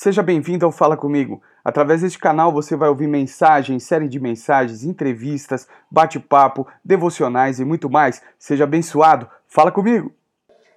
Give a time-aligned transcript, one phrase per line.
[0.00, 1.42] Seja bem-vindo ao Fala Comigo.
[1.64, 7.90] Através deste canal você vai ouvir mensagens, série de mensagens, entrevistas, bate-papo, devocionais e muito
[7.90, 8.22] mais.
[8.38, 9.28] Seja abençoado.
[9.48, 10.14] Fala comigo.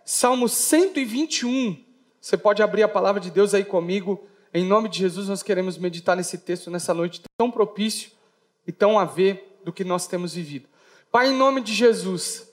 [0.04, 1.86] Salmo 121.
[2.20, 4.26] Você pode abrir a palavra de Deus aí comigo.
[4.52, 8.10] Em nome de Jesus, nós queremos meditar nesse texto nessa noite tão propício
[8.65, 10.67] e tão a ver do que nós temos vivido.
[11.12, 12.51] Pai, em nome de Jesus,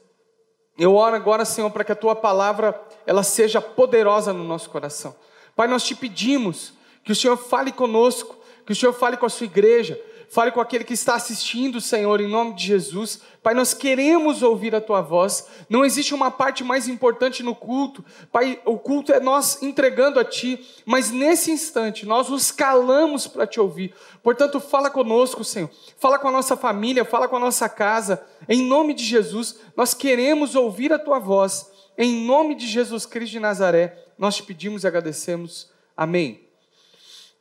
[0.79, 5.17] eu oro agora, Senhor, para que a tua palavra ela seja poderosa no nosso coração.
[5.59, 6.73] Pai, nós te pedimos
[7.03, 10.61] que o Senhor fale conosco, que o Senhor fale com a sua igreja, fale com
[10.61, 13.21] aquele que está assistindo, Senhor, em nome de Jesus.
[13.43, 15.49] Pai, nós queremos ouvir a tua voz.
[15.69, 18.05] Não existe uma parte mais importante no culto.
[18.31, 23.45] Pai, o culto é nós entregando a ti, mas nesse instante nós nos calamos para
[23.45, 23.93] te ouvir.
[24.23, 25.69] Portanto, fala conosco, Senhor.
[25.99, 28.25] Fala com a nossa família, fala com a nossa casa.
[28.49, 31.69] Em nome de Jesus, nós queremos ouvir a tua voz.
[32.01, 35.71] Em nome de Jesus Cristo de Nazaré, nós te pedimos e agradecemos.
[35.97, 36.49] Amém.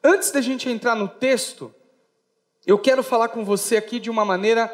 [0.04, 1.73] Antes da gente entrar no texto,
[2.66, 4.73] eu quero falar com você aqui de uma maneira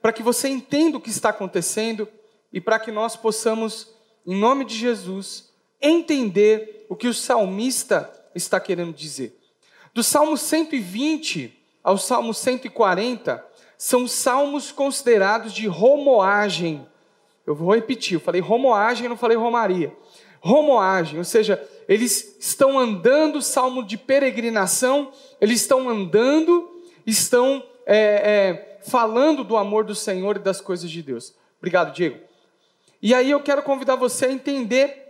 [0.00, 2.08] para que você entenda o que está acontecendo
[2.52, 3.88] e para que nós possamos,
[4.26, 9.38] em nome de Jesus, entender o que o salmista está querendo dizer.
[9.94, 13.44] Do Salmo 120 ao Salmo 140,
[13.76, 16.86] são salmos considerados de romoagem.
[17.44, 19.92] Eu vou repetir, eu falei romoagem, não falei romaria.
[20.44, 26.72] Romoagem, ou seja, eles estão andando, salmo de peregrinação, eles estão andando
[27.06, 31.34] estão é, é, falando do amor do Senhor e das coisas de Deus.
[31.58, 32.18] Obrigado, Diego.
[33.00, 35.00] E aí eu quero convidar você a entender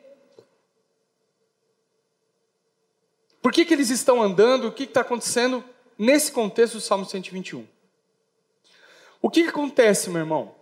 [3.41, 5.63] por que, que eles estão andando, o que está acontecendo
[5.99, 7.67] nesse contexto do Salmo 121.
[9.21, 10.55] O que, que acontece, meu irmão?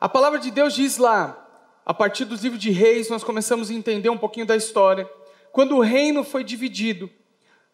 [0.00, 1.41] A palavra de Deus diz lá,
[1.84, 5.08] a partir dos livros de reis, nós começamos a entender um pouquinho da história.
[5.50, 7.10] Quando o reino foi dividido,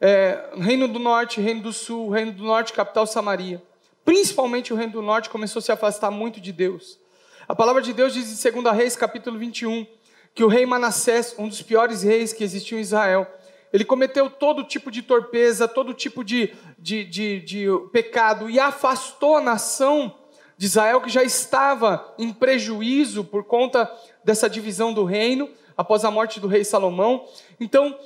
[0.00, 3.62] é, Reino do Norte, Reino do Sul, Reino do Norte, capital Samaria.
[4.04, 6.98] Principalmente o Reino do Norte começou a se afastar muito de Deus.
[7.46, 9.86] A palavra de Deus diz em 2 Reis, capítulo 21,
[10.34, 13.26] que o rei Manassés, um dos piores reis que existiu em Israel,
[13.72, 19.36] ele cometeu todo tipo de torpeza, todo tipo de, de, de, de pecado e afastou
[19.36, 20.17] a nação
[20.58, 23.90] de Israel que já estava em prejuízo por conta
[24.24, 27.24] dessa divisão do reino após a morte do rei Salomão.
[27.60, 27.96] Então,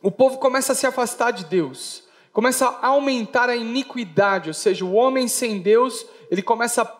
[0.00, 4.84] o povo começa a se afastar de Deus, começa a aumentar a iniquidade, ou seja,
[4.84, 6.96] o homem sem Deus, ele começa a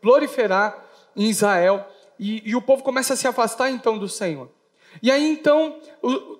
[0.00, 0.84] proliferar,
[1.16, 1.86] em Israel,
[2.18, 4.50] e, e, o povo começa a se afastar então do Senhor.
[5.02, 5.78] E aí então,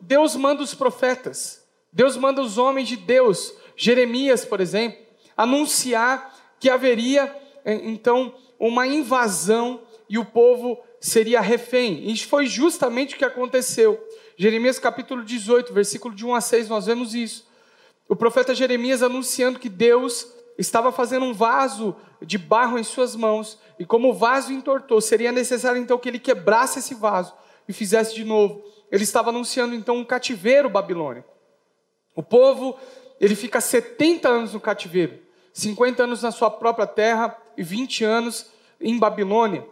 [0.03, 5.01] Deus manda os profetas, Deus manda os homens de Deus, Jeremias, por exemplo,
[5.37, 7.37] anunciar que haveria
[7.67, 12.09] então uma invasão e o povo seria refém.
[12.09, 14.01] E foi justamente o que aconteceu.
[14.37, 17.49] Jeremias capítulo 18, versículo de 1 a 6, nós vemos isso.
[18.09, 23.59] O profeta Jeremias anunciando que Deus estava fazendo um vaso de barro em suas mãos,
[23.77, 27.35] e como o vaso entortou, seria necessário então que ele quebrasse esse vaso
[27.69, 28.63] e fizesse de novo.
[28.89, 31.29] Ele estava anunciando então um cativeiro babilônico.
[32.15, 32.79] O povo,
[33.21, 35.22] ele fica 70 anos no cativeiro,
[35.53, 38.47] 50 anos na sua própria terra e 20 anos
[38.81, 39.65] em Babilônia.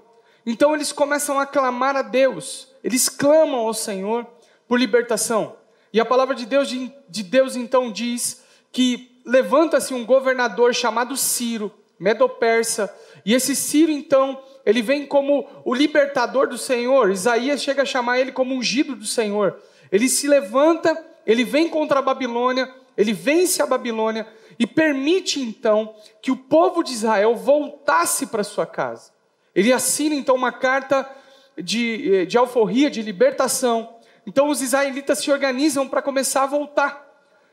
[0.44, 4.26] Então eles começam a clamar a Deus, eles clamam ao Senhor
[4.66, 5.56] por libertação.
[5.92, 8.42] E a palavra de Deus, de Deus então diz
[8.72, 12.92] que levanta-se um governador chamado Ciro, Medo-Persa,
[13.24, 17.10] e esse Ciro então, ele vem como o libertador do Senhor.
[17.10, 19.60] Isaías chega a chamar ele como ungido do Senhor.
[19.92, 24.26] Ele se levanta, ele vem contra a Babilônia, ele vence a Babilônia
[24.60, 29.10] e permite então que o povo de Israel voltasse para sua casa.
[29.54, 31.10] Ele assina então uma carta
[31.56, 37.08] de, eh, de alforria, de libertação, então os israelitas se organizam para começar a voltar.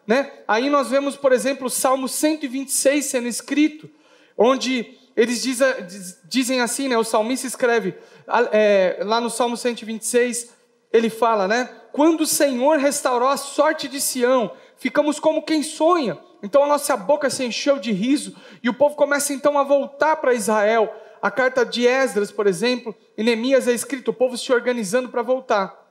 [0.05, 0.31] Né?
[0.45, 3.89] Aí nós vemos, por exemplo, o Salmo 126 sendo escrito,
[4.37, 5.59] onde eles diz,
[6.25, 6.97] dizem assim, né?
[6.97, 7.95] o salmista escreve,
[8.51, 10.49] é, lá no Salmo 126,
[10.91, 11.69] ele fala, né?
[11.91, 16.17] Quando o Senhor restaurou a sorte de Sião, ficamos como quem sonha.
[16.41, 20.17] Então a nossa boca se encheu de riso, e o povo começa então a voltar
[20.17, 20.93] para Israel.
[21.21, 25.21] A carta de Esdras, por exemplo, em Neemias é escrito, o povo se organizando para
[25.21, 25.85] voltar.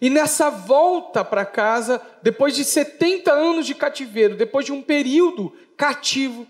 [0.00, 5.54] E nessa volta para casa, depois de 70 anos de cativeiro, depois de um período
[5.76, 6.46] cativo,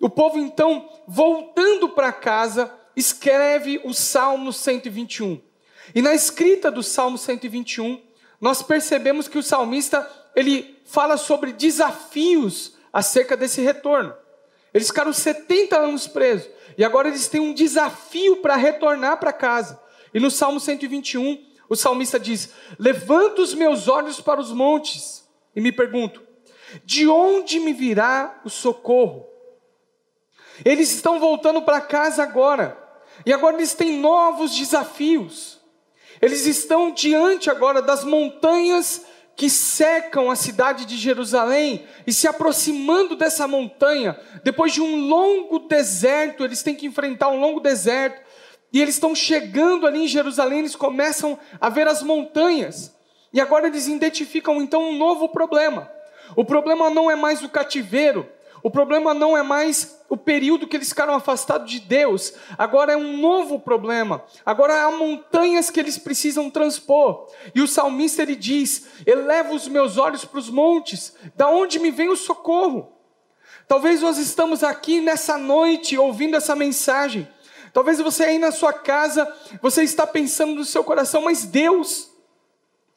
[0.00, 5.40] o povo então, voltando para casa, escreve o Salmo 121.
[5.94, 8.00] E na escrita do Salmo 121,
[8.40, 14.14] nós percebemos que o salmista, ele fala sobre desafios acerca desse retorno.
[14.72, 19.80] Eles ficaram 70 anos presos, e agora eles têm um desafio para retornar para casa.
[20.12, 25.60] E no Salmo 121, o salmista diz: Levanto os meus olhos para os montes e
[25.60, 26.22] me pergunto:
[26.84, 29.26] de onde me virá o socorro?
[30.62, 32.76] Eles estão voltando para casa agora,
[33.24, 35.58] e agora eles têm novos desafios.
[36.20, 39.05] Eles estão diante agora das montanhas
[39.36, 45.58] que secam a cidade de Jerusalém e se aproximando dessa montanha, depois de um longo
[45.58, 48.24] deserto, eles têm que enfrentar um longo deserto,
[48.72, 52.96] e eles estão chegando ali em Jerusalém, eles começam a ver as montanhas,
[53.30, 55.90] e agora eles identificam então um novo problema.
[56.34, 58.26] O problema não é mais o cativeiro,
[58.66, 62.96] o problema não é mais o período que eles ficaram afastados de Deus, agora é
[62.96, 64.24] um novo problema.
[64.44, 67.28] Agora há montanhas que eles precisam transpor.
[67.54, 71.92] E o salmista ele diz: "Eleva os meus olhos para os montes, da onde me
[71.92, 72.92] vem o socorro?"
[73.68, 77.28] Talvez nós estamos aqui nessa noite ouvindo essa mensagem.
[77.72, 79.32] Talvez você aí na sua casa,
[79.62, 82.10] você está pensando no seu coração, mas Deus,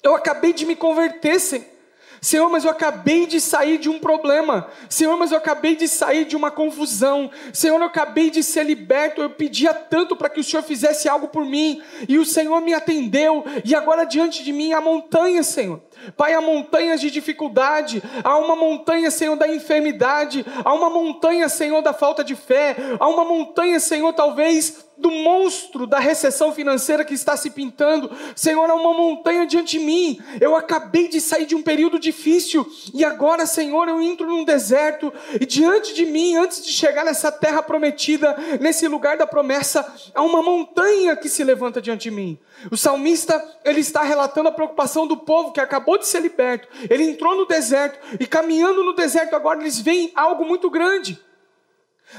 [0.01, 1.78] eu acabei de me converter, Senhor.
[2.21, 4.67] Senhor, mas eu acabei de sair de um problema.
[4.89, 7.31] Senhor, mas eu acabei de sair de uma confusão.
[7.53, 9.21] Senhor, eu acabei de ser liberto.
[9.21, 11.81] Eu pedia tanto para que o Senhor fizesse algo por mim.
[12.07, 13.43] E o Senhor me atendeu.
[13.63, 15.81] E agora diante de mim há montanha, Senhor.
[16.15, 21.81] Pai, há montanhas de dificuldade, há uma montanha, Senhor, da enfermidade, há uma montanha, Senhor,
[21.81, 27.13] da falta de fé, há uma montanha, Senhor, talvez do monstro da recessão financeira que
[27.13, 28.11] está se pintando.
[28.35, 30.19] Senhor, há uma montanha diante de mim.
[30.39, 35.11] Eu acabei de sair de um período difícil e agora, Senhor, eu entro num deserto
[35.39, 40.21] e diante de mim, antes de chegar nessa terra prometida, nesse lugar da promessa, há
[40.21, 42.37] uma montanha que se levanta diante de mim.
[42.69, 46.67] O salmista, ele está relatando a preocupação do povo que acabou de ser liberto.
[46.89, 51.19] Ele entrou no deserto e caminhando no deserto agora eles veem algo muito grande.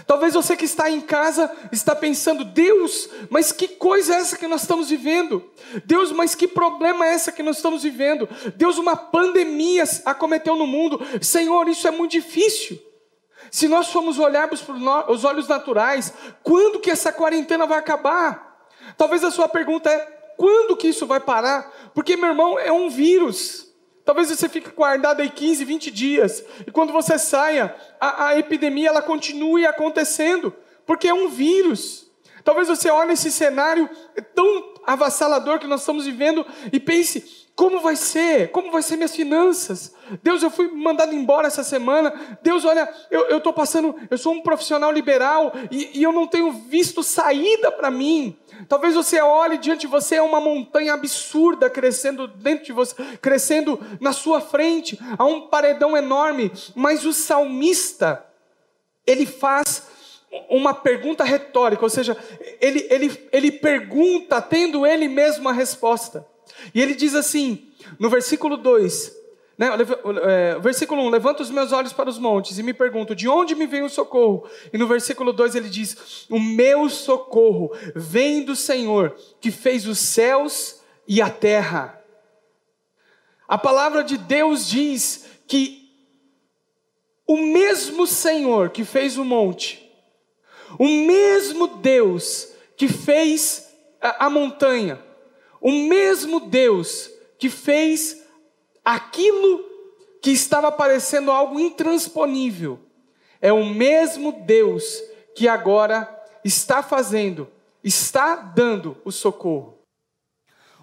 [0.07, 4.47] Talvez você que está em casa está pensando, Deus, mas que coisa é essa que
[4.47, 5.45] nós estamos vivendo?
[5.85, 8.29] Deus, mas que problema é essa que nós estamos vivendo?
[8.57, 11.01] Deus, uma pandemia acometeu no mundo.
[11.21, 12.81] Senhor, isso é muito difícil.
[13.51, 16.13] Se nós formos olharmos para os olhos naturais,
[16.43, 18.69] quando que essa quarentena vai acabar?
[18.97, 19.99] Talvez a sua pergunta é:
[20.37, 21.91] quando que isso vai parar?
[21.93, 23.70] Porque, meu irmão, é um vírus.
[24.05, 28.89] Talvez você fique guardado aí 15, 20 dias, e quando você saia, a, a epidemia
[28.89, 30.55] ela continue acontecendo,
[30.87, 32.11] porque é um vírus.
[32.43, 33.89] Talvez você olhe esse cenário
[34.35, 38.51] tão avassalador que nós estamos vivendo e pense: como vai ser?
[38.51, 39.95] Como vai ser minhas finanças?
[40.23, 42.39] Deus, eu fui mandado embora essa semana.
[42.43, 46.51] Deus, olha, eu estou passando, eu sou um profissional liberal e, e eu não tenho
[46.53, 48.37] visto saída para mim.
[48.69, 53.79] Talvez você olhe diante de você é uma montanha absurda crescendo dentro de você, crescendo
[54.01, 58.25] na sua frente, há um paredão enorme, mas o salmista
[59.07, 59.89] ele faz
[60.49, 62.17] uma pergunta retórica, ou seja,
[62.61, 66.27] ele, ele, ele pergunta tendo ele mesmo a resposta.
[66.75, 67.69] E ele diz assim,
[67.99, 69.21] no versículo 2,
[69.61, 69.69] né,
[70.23, 73.55] é, versículo 1: Levanto os meus olhos para os montes e me pergunto, de onde
[73.55, 74.49] me vem o socorro?
[74.73, 79.99] E no versículo 2 ele diz: O meu socorro vem do Senhor, que fez os
[79.99, 82.03] céus e a terra.
[83.47, 85.91] A palavra de Deus diz que
[87.27, 89.93] o mesmo Senhor que fez o monte,
[90.79, 92.49] o mesmo Deus
[92.79, 93.69] que fez
[94.01, 94.99] a, a montanha,
[95.61, 98.23] o mesmo Deus que fez
[98.85, 99.65] aquilo
[100.23, 102.79] que estava parecendo algo intransponível,
[103.41, 104.85] é o mesmo Deus
[105.35, 106.09] que agora
[106.45, 107.51] está fazendo,
[107.83, 109.79] está dando o socorro.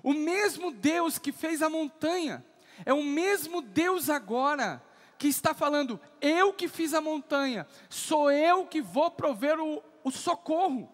[0.03, 2.43] O mesmo Deus que fez a montanha,
[2.85, 4.81] é o mesmo Deus agora
[5.17, 10.11] que está falando: eu que fiz a montanha, sou eu que vou prover o, o
[10.11, 10.89] socorro.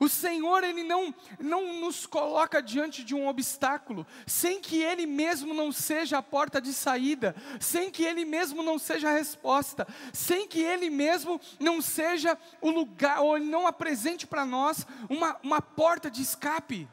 [0.00, 5.52] O Senhor, Ele não, não nos coloca diante de um obstáculo, sem que Ele mesmo
[5.52, 10.48] não seja a porta de saída, sem que Ele mesmo não seja a resposta, sem
[10.48, 16.10] que Ele mesmo não seja o lugar, ou não apresente para nós uma, uma porta
[16.10, 16.88] de escape.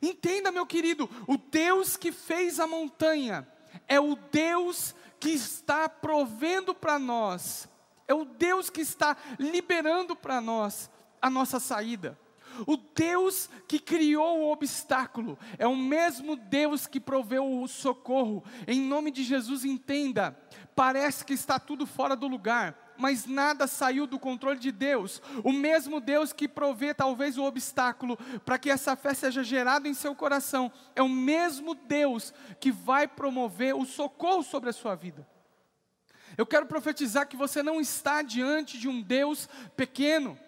[0.00, 3.48] Entenda, meu querido, o Deus que fez a montanha
[3.88, 7.68] é o Deus que está provendo para nós,
[8.06, 10.88] é o Deus que está liberando para nós
[11.20, 12.16] a nossa saída.
[12.66, 18.44] O Deus que criou o obstáculo é o mesmo Deus que proveu o socorro.
[18.66, 20.36] Em nome de Jesus, entenda:
[20.74, 25.22] parece que está tudo fora do lugar, mas nada saiu do controle de Deus.
[25.44, 29.94] O mesmo Deus que provê talvez o obstáculo para que essa fé seja gerada em
[29.94, 35.26] seu coração, é o mesmo Deus que vai promover o socorro sobre a sua vida.
[36.36, 40.38] Eu quero profetizar que você não está diante de um Deus pequeno.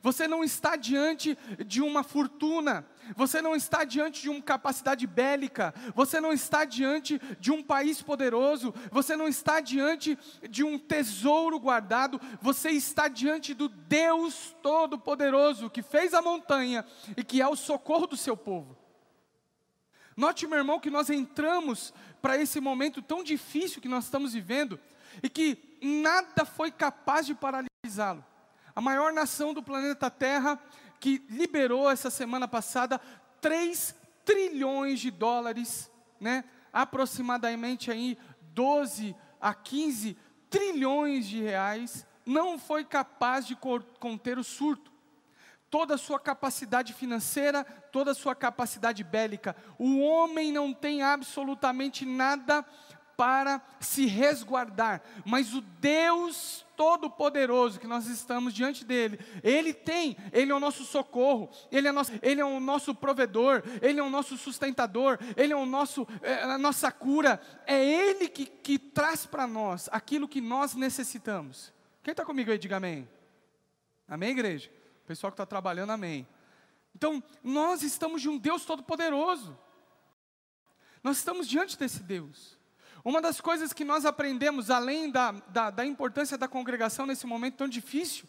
[0.00, 5.74] Você não está diante de uma fortuna, você não está diante de uma capacidade bélica,
[5.94, 10.18] você não está diante de um país poderoso, você não está diante
[10.48, 16.84] de um tesouro guardado, você está diante do Deus Todo-Poderoso que fez a montanha
[17.16, 18.76] e que é o socorro do seu povo.
[20.16, 24.78] Note, meu irmão, que nós entramos para esse momento tão difícil que nós estamos vivendo
[25.22, 28.24] e que nada foi capaz de paralisá-lo.
[28.74, 30.58] A maior nação do planeta Terra
[30.98, 33.00] que liberou essa semana passada
[33.40, 36.44] 3 trilhões de dólares, né?
[36.72, 38.16] aproximadamente aí
[38.54, 40.16] 12 a 15
[40.48, 44.92] trilhões de reais, não foi capaz de conter o surto.
[45.68, 49.56] Toda a sua capacidade financeira, toda a sua capacidade bélica.
[49.78, 52.64] O homem não tem absolutamente nada
[53.22, 60.50] para se resguardar, mas o Deus Todo-Poderoso que nós estamos diante dele, ele tem, ele
[60.50, 64.10] é o nosso socorro, ele é, nosso, ele é o nosso provedor, ele é o
[64.10, 69.24] nosso sustentador, ele é o nosso, é, a nossa cura, é ele que, que traz
[69.24, 71.72] para nós aquilo que nós necessitamos.
[72.02, 73.08] Quem está comigo aí, diga amém.
[74.08, 74.68] Amém, igreja?
[75.04, 76.26] O pessoal que está trabalhando, amém.
[76.92, 79.56] Então, nós estamos de um Deus Todo-Poderoso.
[81.04, 82.60] Nós estamos diante desse Deus.
[83.04, 87.56] Uma das coisas que nós aprendemos, além da, da, da, importância da congregação nesse momento
[87.56, 88.24] tão difícil,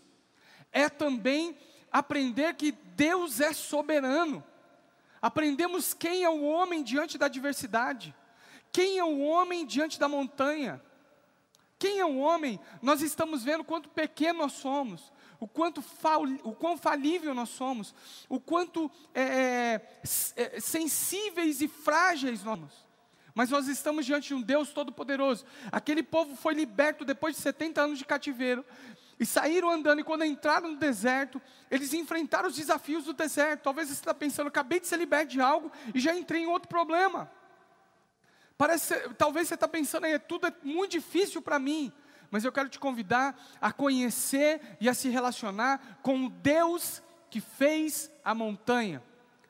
[0.71, 1.55] é também
[1.91, 4.43] aprender que Deus é soberano.
[5.21, 8.15] Aprendemos quem é o homem diante da adversidade,
[8.71, 10.81] quem é o homem diante da montanha.
[11.77, 12.59] Quem é o homem?
[12.81, 17.93] Nós estamos vendo quanto pequeno nós somos, o quanto fal, o quão falível nós somos,
[18.29, 19.81] o quanto é, é,
[20.37, 22.82] é sensíveis e frágeis nós somos.
[23.35, 25.45] Mas nós estamos diante de um Deus todo-poderoso.
[25.71, 28.63] Aquele povo foi liberto depois de 70 anos de cativeiro.
[29.19, 33.63] E saíram andando, e quando entraram no deserto, eles enfrentaram os desafios do deserto.
[33.63, 36.67] Talvez você está pensando, acabei de ser liberto de algo e já entrei em outro
[36.67, 37.31] problema.
[38.57, 41.91] Parece, talvez você está pensando, é tudo é muito difícil para mim.
[42.29, 47.39] Mas eu quero te convidar a conhecer e a se relacionar com o Deus que
[47.39, 49.03] fez a montanha.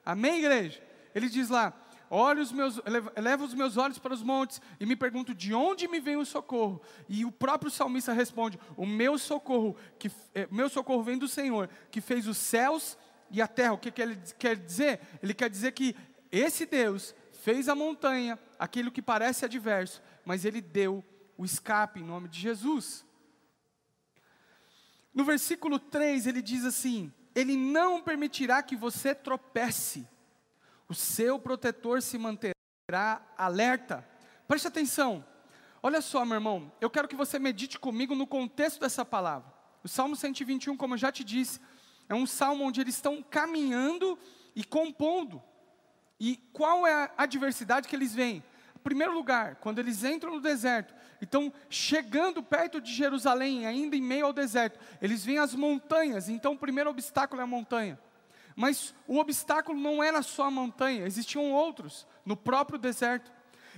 [0.05, 0.81] Amém, igreja?
[1.15, 1.73] Ele diz lá:
[2.13, 2.79] olho os meus,
[3.17, 6.25] levo os meus olhos para os montes e me pergunto de onde me vem o
[6.25, 6.81] socorro.
[7.09, 11.69] E o próprio salmista responde: o meu socorro, que é, meu socorro vem do Senhor,
[11.89, 12.97] que fez os céus
[13.31, 13.73] e a terra.
[13.73, 15.01] O que, que ele quer dizer?
[15.21, 15.95] Ele quer dizer que
[16.31, 21.03] esse Deus fez a montanha, aquilo que parece adverso, mas ele deu
[21.35, 23.03] o escape em nome de Jesus.
[25.13, 30.07] No versículo 3 ele diz assim: Ele não permitirá que você tropece
[30.87, 34.07] o seu protetor se manterá alerta.
[34.47, 35.25] Preste atenção.
[35.81, 39.51] Olha só, meu irmão, eu quero que você medite comigo no contexto dessa palavra.
[39.83, 41.59] O Salmo 121, como eu já te disse,
[42.07, 44.17] é um salmo onde eles estão caminhando
[44.55, 45.41] e compondo.
[46.19, 48.43] E qual é a adversidade que eles veem?
[48.75, 54.01] Em primeiro lugar, quando eles entram no deserto, então chegando perto de Jerusalém, ainda em
[54.01, 56.29] meio ao deserto, eles veem as montanhas.
[56.29, 57.99] Então o primeiro obstáculo é a montanha.
[58.55, 63.31] Mas o obstáculo não era só a montanha, existiam outros no próprio deserto.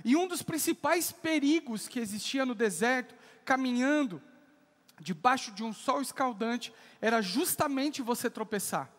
[0.04, 3.14] E um dos principais perigos que existia no deserto,
[3.44, 4.22] caminhando
[5.00, 8.90] debaixo de um sol escaldante, era justamente você tropeçar.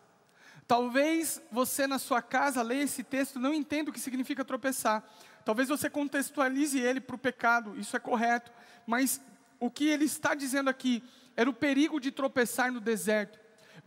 [0.66, 5.02] Talvez você na sua casa leia esse texto não entenda o que significa tropeçar.
[5.44, 8.52] Talvez você contextualize ele para o pecado, isso é correto.
[8.86, 9.20] Mas
[9.58, 11.02] o que ele está dizendo aqui
[11.34, 13.38] era o perigo de tropeçar no deserto.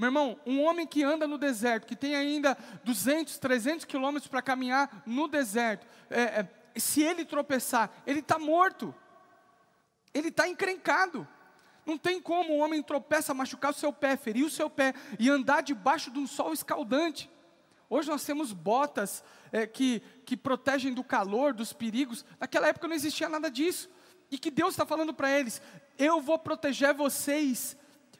[0.01, 4.41] Meu irmão, um homem que anda no deserto, que tem ainda 200, 300 quilômetros para
[4.41, 8.96] caminhar no deserto, é, é, se ele tropeçar, ele está morto,
[10.12, 11.27] ele está encrencado.
[11.86, 15.29] Não tem como um homem tropeça, machucar o seu pé, ferir o seu pé e
[15.29, 17.29] andar debaixo de um sol escaldante.
[17.88, 22.25] Hoje nós temos botas é, que, que protegem do calor, dos perigos.
[22.39, 23.88] Naquela época não existia nada disso.
[24.31, 25.62] E que Deus está falando para eles:
[25.96, 27.77] eu vou proteger vocês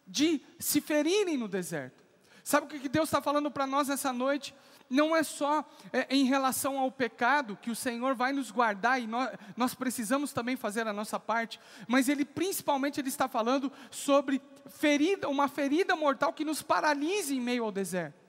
[0.08, 2.02] de se ferirem no deserto.
[2.44, 4.54] Sabe o que Deus está falando para nós nessa noite?
[4.90, 9.08] Não é só é, em relação ao pecado que o Senhor vai nos guardar e
[9.08, 14.42] nós, nós precisamos também fazer a nossa parte, mas Ele principalmente Ele está falando sobre
[14.68, 18.20] ferida, uma ferida mortal que nos paralise em meio ao deserto.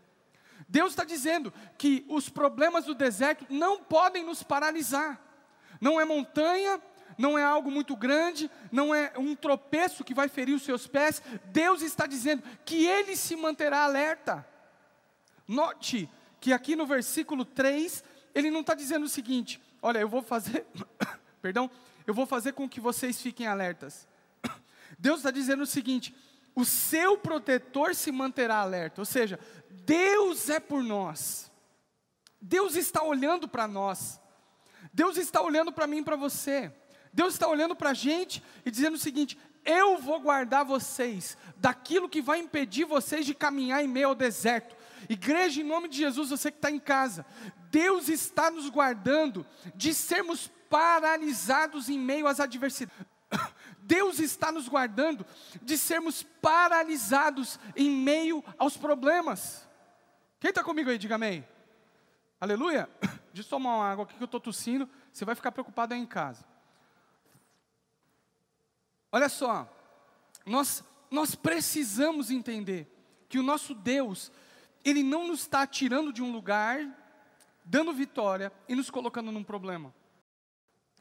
[0.69, 5.21] Deus está dizendo que os problemas do deserto não podem nos paralisar.
[5.81, 6.81] Não é montanha,
[7.19, 11.23] não é algo muito grande, não é um tropeço que vai ferir os seus pés.
[11.47, 14.47] Deus está dizendo que ele se manterá alerta.
[15.47, 16.09] Note
[16.41, 18.03] que aqui no versículo 3,
[18.35, 20.67] ele não está dizendo o seguinte: olha, eu vou fazer,
[21.41, 21.71] perdão,
[22.07, 24.09] eu vou fazer com que vocês fiquem alertas.
[24.99, 26.15] Deus está dizendo o seguinte:
[26.55, 29.01] o seu protetor se manterá alerta.
[29.01, 29.39] Ou seja,
[29.71, 31.51] Deus é por nós.
[32.41, 34.21] Deus está olhando para nós.
[34.93, 36.73] Deus está olhando para mim e para você.
[37.13, 42.09] Deus está olhando para a gente e dizendo o seguinte: eu vou guardar vocês daquilo
[42.09, 44.77] que vai impedir vocês de caminhar em meio ao deserto.
[45.09, 47.25] Igreja, em nome de Jesus, você que está em casa,
[47.71, 53.07] Deus está nos guardando de sermos paralisados em meio às adversidades.
[53.79, 55.27] Deus está nos guardando
[55.61, 59.69] de sermos paralisados em meio aos problemas.
[60.41, 61.47] Quem está comigo aí, diga amém.
[62.41, 62.89] Aleluia.
[63.33, 64.89] Deixa eu tomar uma água aqui que eu estou tossindo.
[65.13, 66.45] Você vai ficar preocupado aí em casa.
[69.13, 69.71] Olha só,
[70.47, 72.89] nós, nós precisamos entender
[73.29, 74.33] que o nosso Deus,
[74.83, 76.81] Ele não nos está tirando de um lugar,
[77.63, 79.95] dando vitória e nos colocando num problema.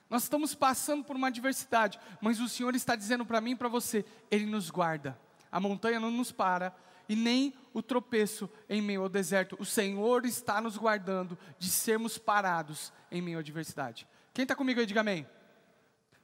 [0.09, 3.69] Nós estamos passando por uma adversidade, mas o Senhor está dizendo para mim e para
[3.69, 5.17] você: Ele nos guarda.
[5.49, 6.75] A montanha não nos para
[7.07, 9.55] e nem o tropeço em meio ao deserto.
[9.57, 14.05] O Senhor está nos guardando de sermos parados em meio à adversidade.
[14.33, 15.25] Quem está comigo aí, diga amém.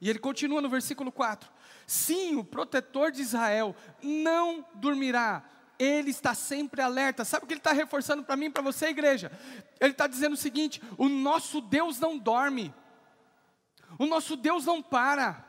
[0.00, 1.50] E ele continua no versículo 4:
[1.88, 5.42] Sim, o protetor de Israel não dormirá,
[5.78, 7.24] ele está sempre alerta.
[7.24, 9.32] Sabe o que ele está reforçando para mim para você, igreja?
[9.80, 12.74] Ele está dizendo o seguinte: o nosso Deus não dorme,
[13.98, 15.47] o nosso Deus não para.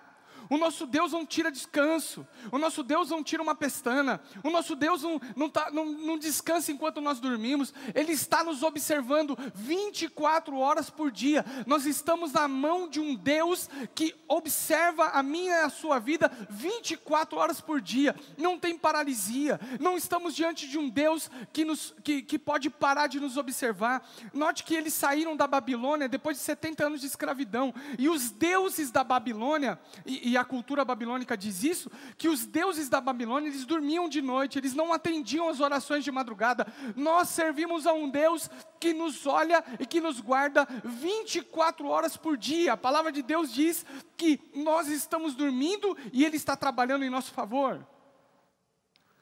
[0.50, 2.26] O nosso Deus não tira descanso.
[2.52, 4.20] O nosso Deus não tira uma pestana.
[4.44, 7.72] O nosso Deus não, não, tá, não, não descansa enquanto nós dormimos.
[7.94, 11.46] Ele está nos observando 24 horas por dia.
[11.68, 16.32] Nós estamos na mão de um Deus que observa a minha e a sua vida
[16.50, 18.16] 24 horas por dia.
[18.36, 19.60] Não tem paralisia.
[19.80, 24.08] Não estamos diante de um Deus que, nos, que, que pode parar de nos observar.
[24.34, 27.72] Note que eles saíram da Babilônia depois de 70 anos de escravidão.
[28.00, 32.90] E os deuses da Babilônia, e, e a cultura babilônica diz isso, que os deuses
[32.90, 36.68] da Babilônia, eles dormiam de noite, eles não atendiam as orações de madrugada.
[36.96, 42.38] Nós servimos a um Deus que nos olha e que nos guarda 24 horas por
[42.38, 42.74] dia.
[42.74, 47.32] A palavra de Deus diz que nós estamos dormindo e Ele está trabalhando em nosso
[47.32, 47.86] favor.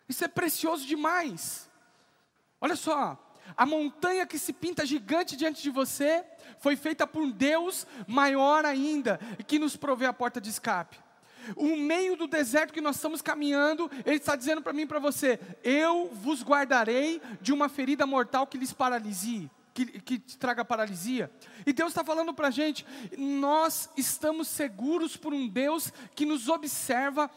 [0.08, 1.70] Isso é precioso demais.
[2.62, 3.18] Olha só,
[3.56, 6.26] a montanha que se pinta gigante diante de você
[6.60, 11.07] foi feita por um Deus maior ainda, que nos provê a porta de escape
[11.56, 15.00] o meio do deserto que nós estamos caminhando, Ele está dizendo para mim e para
[15.00, 19.50] você: Eu vos guardarei de uma ferida mortal que lhes paralise.
[19.74, 21.30] Que, que traga paralisia,
[21.64, 22.84] e Deus está falando para a gente,
[23.16, 27.30] nós estamos seguros por um Deus que nos observa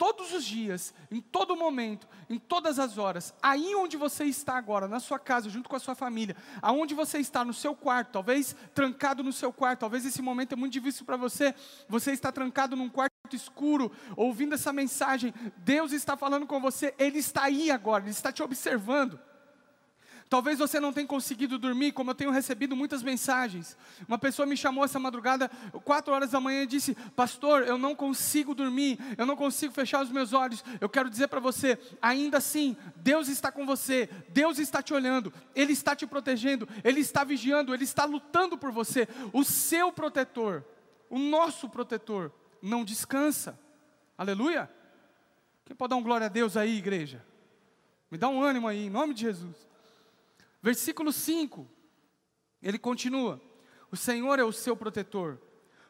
[0.00, 4.88] todos os dias, em todo momento, em todas as horas, aí onde você está agora,
[4.88, 8.56] na sua casa, junto com a sua família, aonde você está, no seu quarto, talvez
[8.74, 11.54] trancado no seu quarto, talvez esse momento é muito difícil para você,
[11.86, 17.18] você está trancado num quarto escuro, ouvindo essa mensagem, Deus está falando com você, Ele
[17.18, 19.18] está aí agora, Ele está te observando.
[20.30, 23.76] Talvez você não tenha conseguido dormir, como eu tenho recebido muitas mensagens.
[24.06, 25.50] Uma pessoa me chamou essa madrugada,
[25.82, 30.00] quatro horas da manhã, e disse: Pastor, eu não consigo dormir, eu não consigo fechar
[30.00, 30.64] os meus olhos.
[30.80, 35.32] Eu quero dizer para você, ainda assim, Deus está com você, Deus está te olhando,
[35.52, 39.08] Ele está te protegendo, Ele está vigiando, Ele está lutando por você.
[39.32, 40.64] O seu protetor,
[41.08, 42.30] o nosso protetor,
[42.62, 43.58] não descansa.
[44.16, 44.70] Aleluia?
[45.64, 47.24] Quem pode dar um glória a Deus aí, igreja?
[48.10, 49.68] Me dá um ânimo aí, em nome de Jesus.
[50.62, 51.66] Versículo 5,
[52.62, 53.40] ele continua:
[53.90, 55.40] O Senhor é o seu protetor,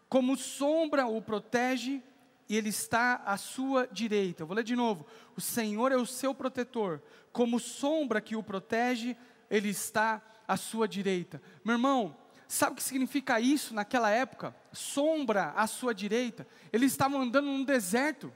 [0.08, 2.02] como sombra o protege,
[2.48, 4.42] e ele está à sua direita.
[4.42, 5.06] Eu vou ler de novo:
[5.36, 7.02] O Senhor é o seu protetor,
[7.32, 9.16] como sombra que o protege,
[9.48, 11.40] ele está à sua direita.
[11.64, 12.16] Meu irmão,
[12.52, 14.54] sabe o que significa isso naquela época?
[14.72, 16.46] Sombra à sua direita.
[16.72, 18.32] Eles estavam andando num deserto.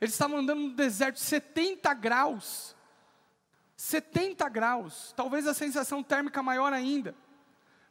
[0.00, 2.74] Eles estavam andando no deserto 70 graus.
[3.76, 7.14] 70 graus, talvez a sensação térmica maior ainda.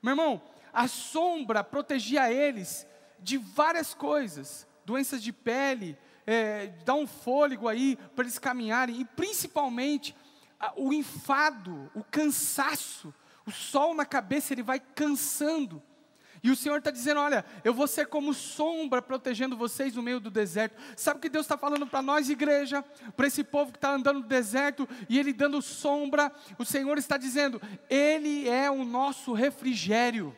[0.01, 2.87] Meu irmão, a sombra protegia eles
[3.19, 9.05] de várias coisas, doenças de pele, é, dá um fôlego aí para eles caminharem, e
[9.05, 10.15] principalmente
[10.75, 13.13] o enfado, o cansaço,
[13.45, 15.81] o sol na cabeça ele vai cansando.
[16.43, 20.19] E o Senhor está dizendo: Olha, eu vou ser como sombra protegendo vocês no meio
[20.19, 20.75] do deserto.
[20.97, 22.83] Sabe o que Deus está falando para nós, igreja?
[23.15, 27.15] Para esse povo que está andando no deserto e ele dando sombra, o Senhor está
[27.15, 30.35] dizendo: Ele é o nosso refrigério.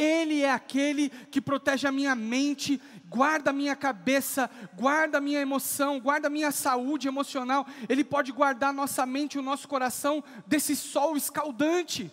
[0.00, 5.40] Ele é aquele que protege a minha mente, guarda a minha cabeça, guarda a minha
[5.40, 7.66] emoção, guarda a minha saúde emocional.
[7.86, 12.10] Ele pode guardar nossa mente e o nosso coração desse sol escaldante.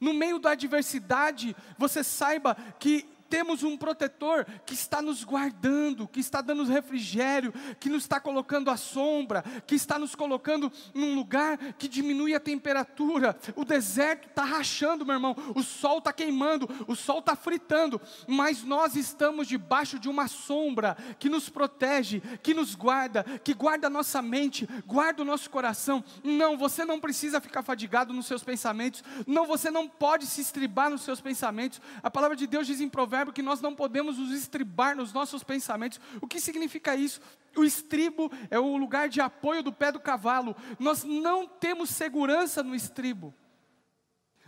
[0.00, 6.18] No meio da adversidade, você saiba que temos um protetor que está nos guardando, que
[6.18, 11.56] está dando refrigério, que nos está colocando à sombra, que está nos colocando num lugar
[11.74, 13.38] que diminui a temperatura.
[13.54, 18.64] O deserto está rachando, meu irmão, o sol está queimando, o sol está fritando, mas
[18.64, 23.90] nós estamos debaixo de uma sombra que nos protege, que nos guarda, que guarda a
[23.90, 26.02] nossa mente, guarda o nosso coração.
[26.24, 30.90] Não, você não precisa ficar fadigado nos seus pensamentos, não, você não pode se estribar
[30.90, 31.80] nos seus pensamentos.
[32.02, 32.88] A palavra de Deus diz em
[33.20, 36.00] provérbio que nós não podemos nos estribar nos nossos pensamentos.
[36.20, 37.20] O que significa isso?
[37.56, 40.56] O estribo é o lugar de apoio do pé do cavalo.
[40.78, 43.34] Nós não temos segurança no estribo.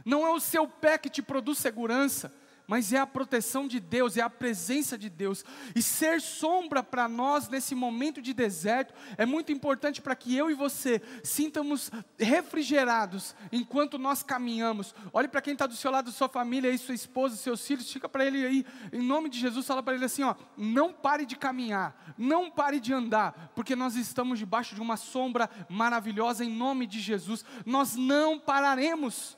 [0.04, 2.32] Não é o seu pé que te produz segurança
[2.66, 5.44] mas é a proteção de Deus, é a presença de Deus.
[5.74, 10.50] E ser sombra para nós nesse momento de deserto é muito importante para que eu
[10.50, 14.94] e você sintamos refrigerados enquanto nós caminhamos.
[15.12, 18.08] Olhe para quem está do seu lado, sua família, aí, sua esposa, seus filhos, fica
[18.08, 21.36] para ele aí, em nome de Jesus, fala para ele assim: ó, não pare de
[21.36, 26.86] caminhar, não pare de andar, porque nós estamos debaixo de uma sombra maravilhosa em nome
[26.86, 27.44] de Jesus.
[27.66, 29.36] Nós não pararemos.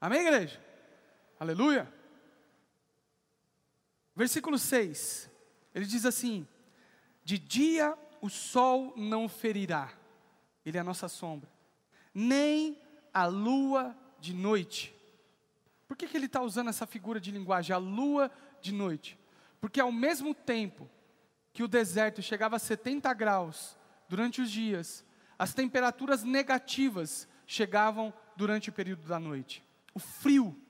[0.00, 0.67] Amém, igreja?
[1.38, 1.92] Aleluia.
[4.14, 5.30] Versículo 6,
[5.72, 6.46] ele diz assim:
[7.24, 9.92] De dia o sol não ferirá,
[10.66, 11.48] ele é a nossa sombra,
[12.12, 12.80] nem
[13.14, 14.92] a lua de noite.
[15.86, 19.16] Por que, que ele está usando essa figura de linguagem, a lua de noite?
[19.60, 20.90] Porque ao mesmo tempo
[21.52, 23.76] que o deserto chegava a 70 graus
[24.08, 25.04] durante os dias,
[25.38, 29.64] as temperaturas negativas chegavam durante o período da noite.
[29.94, 30.60] O frio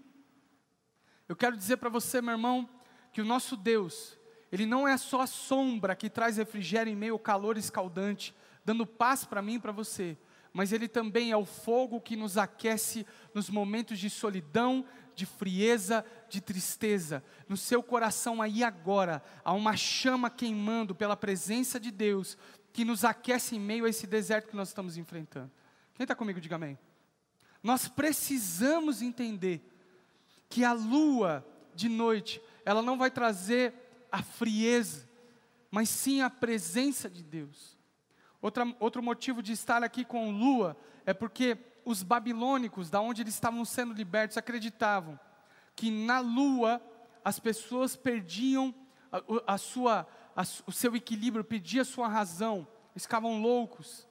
[1.29, 2.69] eu quero dizer para você, meu irmão,
[3.12, 4.19] que o nosso Deus,
[4.51, 8.87] Ele não é só a sombra que traz refrigério em meio ao calor escaldante, dando
[8.87, 10.17] paz para mim e para você,
[10.53, 16.05] mas Ele também é o fogo que nos aquece nos momentos de solidão, de frieza,
[16.29, 17.23] de tristeza.
[17.49, 22.38] No seu coração aí agora, há uma chama queimando pela presença de Deus,
[22.73, 25.51] que nos aquece em meio a esse deserto que nós estamos enfrentando.
[25.95, 26.79] Quem está comigo, diga amém.
[27.62, 29.67] Nós precisamos entender
[30.48, 33.72] que a lua de noite, ela não vai trazer
[34.11, 35.08] a frieza,
[35.70, 37.76] mas sim a presença de Deus.
[38.40, 43.34] Outra, outro motivo de estar aqui com lua é porque os babilônicos, da onde eles
[43.34, 45.18] estavam sendo libertos, acreditavam
[45.74, 46.82] que na lua
[47.24, 48.74] as pessoas perdiam
[49.12, 54.06] a, a sua, a, o seu equilíbrio, perdiam a sua razão, ficavam loucos.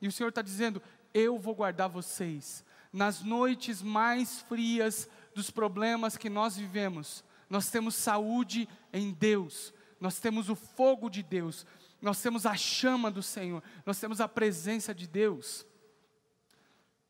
[0.00, 0.82] E o Senhor está dizendo:
[1.14, 2.64] Eu vou guardar vocês.
[2.92, 10.18] Nas noites mais frias dos problemas que nós vivemos, nós temos saúde em Deus, nós
[10.18, 11.66] temos o fogo de Deus,
[12.00, 15.66] nós temos a chama do Senhor, nós temos a presença de Deus.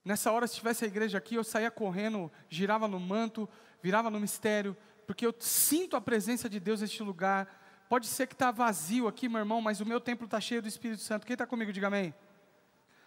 [0.05, 3.49] Nessa hora, se tivesse a igreja aqui, eu saía correndo, girava no manto,
[3.81, 7.87] virava no mistério, porque eu sinto a presença de Deus neste lugar.
[7.89, 10.69] Pode ser que está vazio aqui, meu irmão, mas o meu templo está cheio do
[10.69, 11.27] Espírito Santo.
[11.27, 12.13] Quem está comigo, diga amém.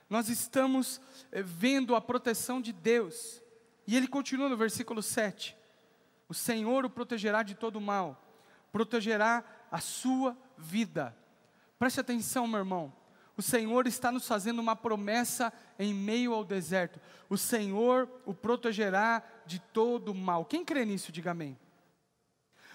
[0.10, 1.01] Nós estamos
[1.32, 3.41] eh, vendo a proteção de Deus.
[3.88, 5.56] E ele continua no versículo 7:
[6.28, 8.24] O Senhor o protegerá de todo mal,
[8.71, 11.15] protegerá a sua vida.
[11.78, 12.93] Preste atenção, meu irmão.
[13.38, 17.02] O Senhor está nos fazendo uma promessa em meio ao deserto.
[17.30, 20.45] O Senhor o protegerá de todo mal.
[20.45, 21.58] Quem crê nisso, diga amém.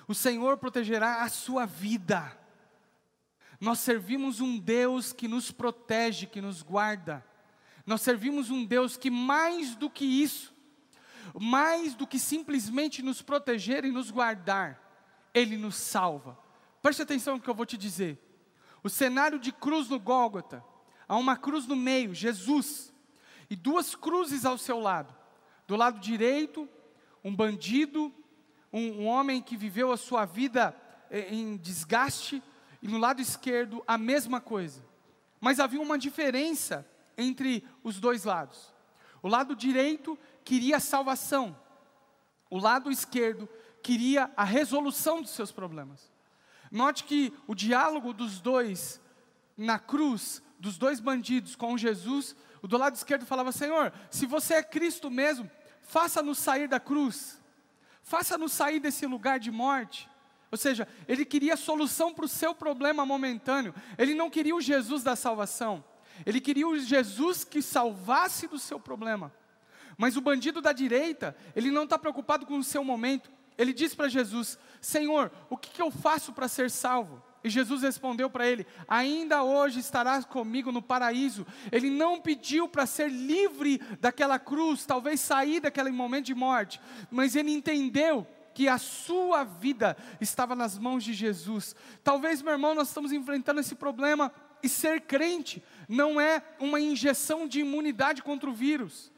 [0.07, 2.37] O Senhor protegerá a sua vida.
[3.59, 7.25] Nós servimos um Deus que nos protege, que nos guarda.
[7.87, 10.55] Nós servimos um Deus que mais do que isso,
[11.39, 14.81] mais do que simplesmente nos proteger e nos guardar,
[15.35, 16.39] Ele nos salva.
[16.83, 18.19] Preste atenção no que eu vou te dizer.
[18.83, 20.65] O cenário de cruz no Gólgota,
[21.07, 22.93] há uma cruz no meio, Jesus,
[23.49, 25.15] e duas cruzes ao seu lado.
[25.67, 26.69] Do lado direito,
[27.23, 28.13] um bandido,
[28.73, 30.75] um, um homem que viveu a sua vida
[31.11, 32.43] eh, em desgaste,
[32.83, 34.83] e no lado esquerdo, a mesma coisa.
[35.41, 38.73] Mas havia uma diferença entre os dois lados.
[39.23, 41.57] O lado direito queria a salvação,
[42.49, 43.49] o lado esquerdo
[43.83, 46.11] queria a resolução dos seus problemas.
[46.71, 49.01] Note que o diálogo dos dois
[49.57, 54.55] na cruz, dos dois bandidos com Jesus, o do lado esquerdo falava: Senhor, se você
[54.55, 55.51] é Cristo mesmo,
[55.83, 57.41] faça-nos sair da cruz,
[58.03, 60.09] faça-nos sair desse lugar de morte.
[60.51, 64.61] Ou seja, ele queria a solução para o seu problema momentâneo, ele não queria o
[64.61, 65.85] Jesus da salvação,
[66.27, 69.33] ele queria o Jesus que salvasse do seu problema.
[69.97, 73.31] Mas o bandido da direita, ele não está preocupado com o seu momento.
[73.59, 77.23] Ele diz para Jesus: Senhor, o que, que eu faço para ser salvo?
[77.43, 81.47] E Jesus respondeu para ele: Ainda hoje estarás comigo no paraíso.
[81.71, 86.81] Ele não pediu para ser livre daquela cruz, talvez sair daquele momento de morte,
[87.11, 91.75] mas ele entendeu que a sua vida estava nas mãos de Jesus.
[92.03, 97.49] Talvez, meu irmão, nós estamos enfrentando esse problema e ser crente não é uma injeção
[97.49, 99.11] de imunidade contra o vírus.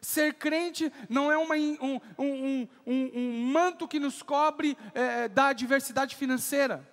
[0.00, 5.48] Ser crente não é uma, um, um, um, um, manto que nos cobre é, da
[5.48, 6.86] adversidade financeira.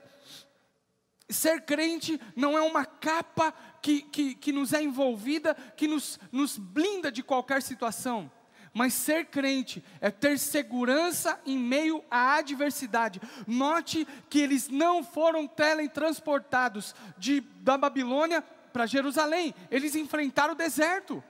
[1.30, 6.58] Ser crente não é uma capa que, que, que nos é envolvida, que nos, nos
[6.58, 8.32] blinda de qualquer situação.
[8.74, 13.22] Mas ser crente é ter segurança em meio à adversidade.
[13.46, 21.24] Note que eles não foram teletransportados de, da Babilônia para Jerusalém, eles enfrentaram o deserto.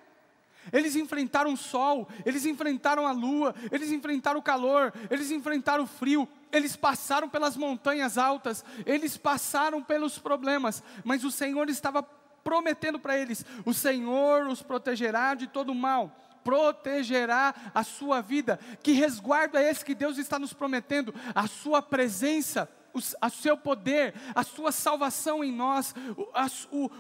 [0.72, 5.88] Eles enfrentaram o sol, eles enfrentaram a lua, eles enfrentaram o calor, eles enfrentaram o
[5.88, 12.02] frio, eles passaram pelas montanhas altas, eles passaram pelos problemas, mas o Senhor estava
[12.44, 16.16] prometendo para eles: o Senhor os protegerá de todo mal.
[16.44, 18.60] Protegerá a sua vida.
[18.82, 21.16] Que resguardo é esse que Deus está nos prometendo?
[21.34, 25.96] A sua presença, o a seu poder, a sua salvação em nós,
[26.34, 26.92] a, o,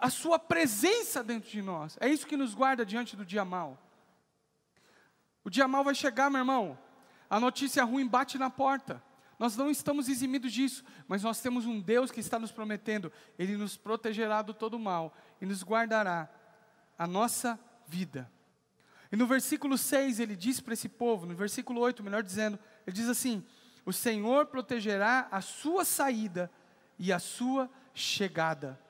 [0.00, 1.96] a sua presença dentro de nós.
[2.00, 3.78] É isso que nos guarda diante do dia mal.
[5.44, 6.78] O dia mal vai chegar, meu irmão.
[7.30, 9.02] A notícia ruim bate na porta.
[9.38, 13.56] Nós não estamos eximidos disso, mas nós temos um Deus que está nos prometendo, Ele
[13.56, 16.28] nos protegerá do todo mal e nos guardará
[16.98, 18.30] a nossa vida.
[19.12, 22.96] E no versículo 6 ele diz para esse povo, no versículo 8, melhor dizendo, ele
[22.96, 23.44] diz assim:
[23.84, 26.50] O Senhor protegerá a sua saída
[26.98, 28.80] e a sua chegada,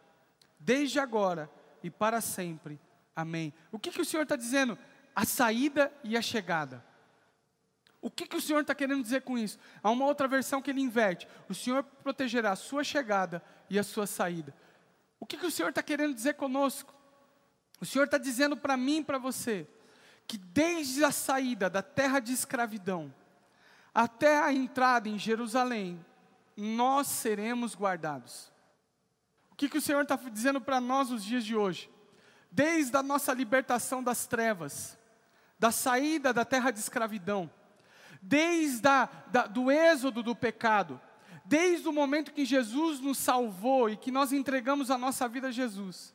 [0.66, 1.48] desde agora
[1.80, 2.80] e para sempre.
[3.14, 3.54] Amém.
[3.70, 4.76] O que, que o Senhor está dizendo?
[5.14, 6.84] A saída e a chegada.
[8.02, 9.58] O que, que o Senhor está querendo dizer com isso?
[9.80, 13.84] Há uma outra versão que ele inverte: O Senhor protegerá a sua chegada e a
[13.84, 14.52] sua saída.
[15.20, 16.92] O que, que o Senhor está querendo dizer conosco?
[17.80, 19.68] O Senhor está dizendo para mim e para você
[20.26, 23.14] que desde a saída da terra de escravidão
[23.94, 26.04] até a entrada em Jerusalém,
[26.56, 28.52] nós seremos guardados.
[29.56, 31.90] O que, que o Senhor está dizendo para nós nos dias de hoje?
[32.52, 34.98] Desde a nossa libertação das trevas,
[35.58, 37.50] da saída da terra de escravidão,
[38.20, 41.00] desde a, da, do êxodo do pecado,
[41.42, 45.50] desde o momento que Jesus nos salvou e que nós entregamos a nossa vida a
[45.50, 46.14] Jesus,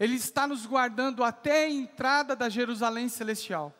[0.00, 3.74] ele está nos guardando até a entrada da Jerusalém celestial.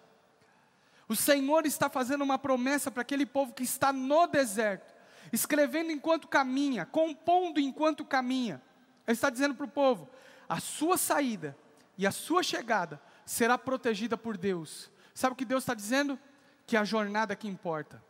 [1.08, 4.92] O Senhor está fazendo uma promessa para aquele povo que está no deserto,
[5.32, 8.60] escrevendo enquanto caminha, compondo enquanto caminha.
[9.06, 10.08] Ele está dizendo para o povo:
[10.48, 11.56] a sua saída
[11.96, 14.90] e a sua chegada será protegida por Deus.
[15.14, 16.18] Sabe o que Deus está dizendo?
[16.66, 18.02] Que a jornada que importa.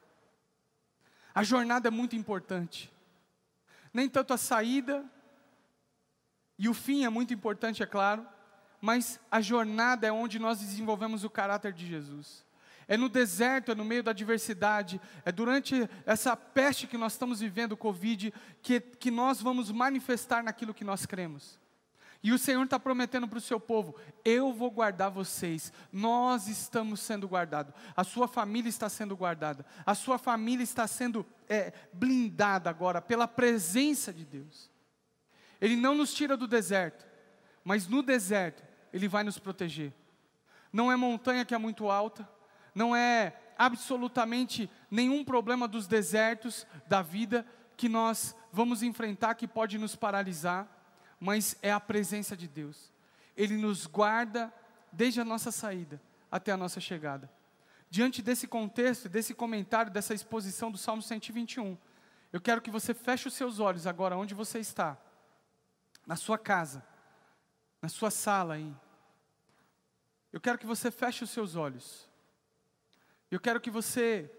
[1.34, 2.92] A jornada é muito importante.
[3.92, 5.04] Nem tanto a saída,
[6.58, 8.26] e o fim é muito importante, é claro,
[8.80, 12.44] mas a jornada é onde nós desenvolvemos o caráter de Jesus.
[12.86, 17.40] É no deserto, é no meio da adversidade, é durante essa peste que nós estamos
[17.40, 21.58] vivendo, o Covid, que, que nós vamos manifestar naquilo que nós cremos.
[22.24, 23.94] E o Senhor está prometendo para o seu povo:
[24.24, 29.94] eu vou guardar vocês, nós estamos sendo guardados, a sua família está sendo guardada, a
[29.94, 34.70] sua família está sendo é, blindada agora pela presença de Deus.
[35.60, 37.06] Ele não nos tira do deserto,
[37.62, 39.92] mas no deserto Ele vai nos proteger.
[40.72, 42.26] Não é montanha que é muito alta,
[42.74, 49.78] não é absolutamente nenhum problema dos desertos da vida que nós vamos enfrentar que pode
[49.78, 50.68] nos paralisar,
[51.20, 52.92] mas é a presença de Deus.
[53.36, 54.52] Ele nos guarda
[54.92, 57.30] desde a nossa saída até a nossa chegada.
[57.88, 61.78] Diante desse contexto, desse comentário, dessa exposição do Salmo 121,
[62.32, 64.98] eu quero que você feche os seus olhos agora onde você está
[66.04, 66.84] na sua casa,
[67.80, 68.74] na sua sala aí.
[70.32, 72.08] Eu quero que você feche os seus olhos.
[73.34, 74.30] Eu quero que você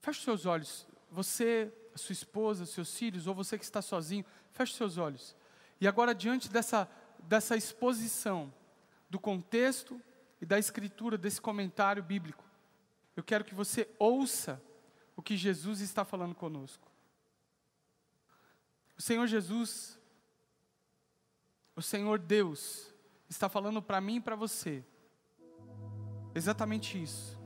[0.00, 0.86] feche seus olhos.
[1.10, 5.34] Você, a sua esposa, seus filhos, ou você que está sozinho, feche seus olhos.
[5.80, 6.86] E agora, diante dessa,
[7.20, 8.52] dessa exposição
[9.08, 9.98] do contexto
[10.42, 12.44] e da escritura desse comentário bíblico,
[13.16, 14.62] eu quero que você ouça
[15.16, 16.86] o que Jesus está falando conosco.
[18.94, 19.98] O Senhor Jesus,
[21.74, 22.92] o Senhor Deus
[23.26, 24.84] está falando para mim e para você
[26.34, 27.39] exatamente isso.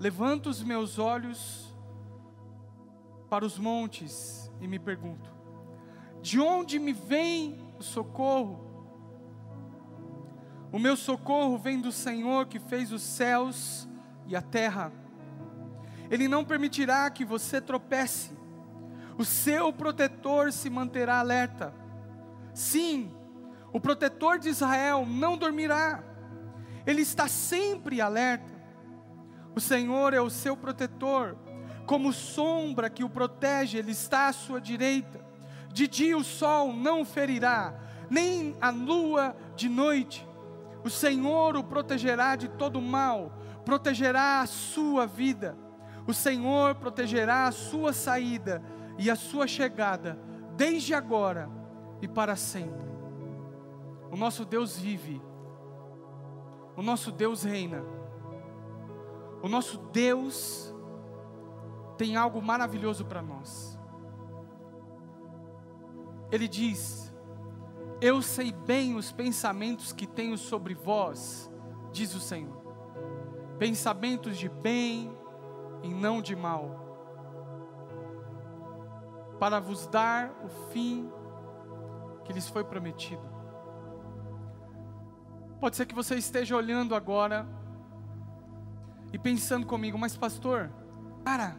[0.00, 1.70] Levanto os meus olhos
[3.28, 5.30] para os montes e me pergunto:
[6.22, 8.66] de onde me vem o socorro?
[10.72, 13.86] O meu socorro vem do Senhor que fez os céus
[14.26, 14.90] e a terra.
[16.10, 18.30] Ele não permitirá que você tropece.
[19.18, 21.74] O seu protetor se manterá alerta.
[22.54, 23.14] Sim,
[23.72, 26.02] o protetor de Israel não dormirá,
[26.86, 28.59] ele está sempre alerta.
[29.60, 31.36] O Senhor é o seu protetor.
[31.84, 35.20] Como sombra que o protege, Ele está à sua direita.
[35.70, 37.74] De dia o sol não ferirá,
[38.08, 40.26] nem a lua de noite.
[40.82, 45.54] O Senhor o protegerá de todo mal, protegerá a sua vida.
[46.06, 48.62] O Senhor protegerá a sua saída
[48.96, 50.18] e a sua chegada,
[50.56, 51.50] desde agora
[52.00, 52.88] e para sempre.
[54.10, 55.20] O nosso Deus vive,
[56.74, 57.99] o nosso Deus reina,
[59.42, 60.74] o nosso Deus
[61.96, 63.78] tem algo maravilhoso para nós.
[66.30, 67.12] Ele diz:
[68.00, 71.50] Eu sei bem os pensamentos que tenho sobre vós,
[71.92, 72.56] diz o Senhor,
[73.58, 75.16] pensamentos de bem
[75.82, 76.88] e não de mal,
[79.38, 81.10] para vos dar o fim
[82.24, 83.22] que lhes foi prometido.
[85.58, 87.46] Pode ser que você esteja olhando agora
[89.12, 90.70] e pensando comigo, mas pastor,
[91.24, 91.56] cara,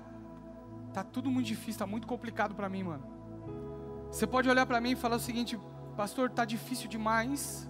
[0.94, 3.04] tá tudo muito difícil, tá muito complicado para mim, mano.
[4.12, 5.60] Você pode olhar para mim e falar o seguinte,
[5.96, 7.70] pastor, tá difícil demais,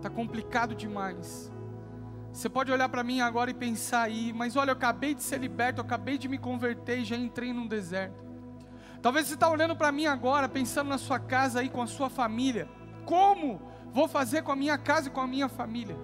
[0.00, 1.50] tá complicado demais.
[2.32, 5.38] Você pode olhar para mim agora e pensar aí, mas olha, eu acabei de ser
[5.38, 8.24] liberto, eu acabei de me converter e já entrei num deserto.
[9.02, 12.08] Talvez você está olhando para mim agora, pensando na sua casa aí com a sua
[12.08, 12.68] família.
[13.04, 13.60] Como
[13.92, 15.96] vou fazer com a minha casa e com a minha família?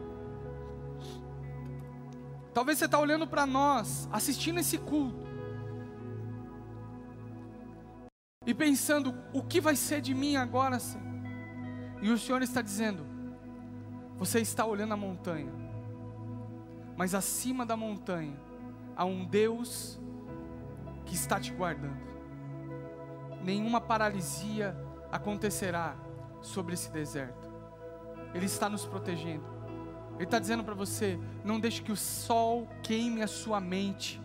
[2.57, 5.27] Talvez você está olhando para nós, assistindo esse culto,
[8.47, 11.05] e pensando: o que vai ser de mim agora, Senhor?
[12.01, 13.05] E o Senhor está dizendo:
[14.17, 15.53] você está olhando a montanha,
[16.97, 18.41] mas acima da montanha
[18.97, 20.01] há um Deus
[21.05, 22.01] que está te guardando.
[23.43, 24.75] Nenhuma paralisia
[25.13, 25.95] acontecerá
[26.41, 27.51] sobre esse deserto.
[28.33, 29.45] Ele está nos protegendo.
[30.17, 34.21] Ele está dizendo para você: não deixe que o sol queime a sua mente.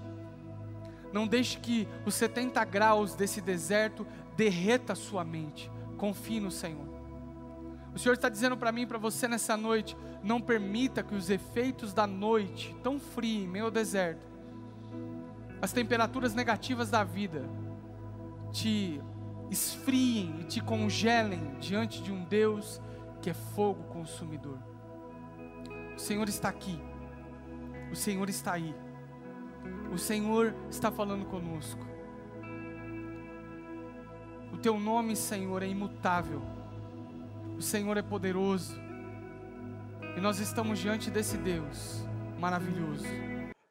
[1.14, 5.70] Não deixe que os 70 graus desse deserto derreta a sua mente.
[5.98, 6.88] Confie no Senhor.
[7.94, 11.30] O Senhor está dizendo para mim e para você nessa noite: não permita que os
[11.30, 14.26] efeitos da noite, tão fria em meio ao deserto,
[15.62, 17.44] as temperaturas negativas da vida,
[18.52, 19.02] te
[19.50, 22.82] esfriem e te congelem diante de um Deus
[23.22, 24.71] que é fogo consumidor.
[26.02, 26.82] O Senhor está aqui.
[27.92, 28.74] O Senhor está aí.
[29.94, 31.86] O Senhor está falando conosco.
[34.52, 36.42] O teu nome, Senhor, é imutável.
[37.56, 38.82] O Senhor é poderoso.
[40.18, 42.04] E nós estamos diante desse Deus
[42.40, 43.06] maravilhoso.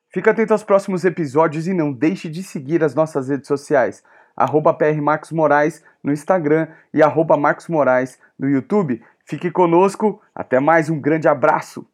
[0.09, 4.05] Fica atento aos próximos episódios e não deixe de seguir as nossas redes sociais.
[4.37, 9.03] Arroba PR Marcos Moraes no Instagram e arroba Marcos Moraes no YouTube.
[9.25, 10.23] Fique conosco.
[10.33, 11.90] Até mais, um grande abraço.